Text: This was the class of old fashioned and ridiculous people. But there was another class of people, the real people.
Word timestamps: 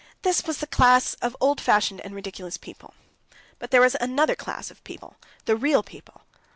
This 0.23 0.45
was 0.47 0.57
the 0.57 0.65
class 0.65 1.13
of 1.21 1.37
old 1.39 1.61
fashioned 1.61 2.01
and 2.01 2.15
ridiculous 2.15 2.57
people. 2.57 2.95
But 3.59 3.69
there 3.69 3.81
was 3.81 3.95
another 4.01 4.33
class 4.33 4.71
of 4.71 4.83
people, 4.83 5.17
the 5.45 5.55
real 5.55 5.83
people. 5.83 6.21